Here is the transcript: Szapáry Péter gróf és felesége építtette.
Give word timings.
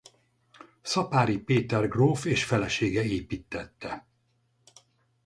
Szapáry 0.81 1.37
Péter 1.37 1.87
gróf 1.87 2.25
és 2.25 2.43
felesége 2.43 3.03
építtette. 3.03 4.07